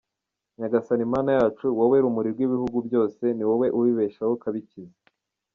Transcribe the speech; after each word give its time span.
Nyagasani 0.59 1.03
Mana 1.13 1.31
yacu, 1.39 1.65
wowe 1.77 1.97
Rumuri 2.03 2.29
rw’ibihugu 2.35 2.77
byose, 2.87 3.23
ni 3.35 3.43
wowe 3.47 3.67
ubibeshaho 3.77 4.31
ukabikiza. 4.37 4.97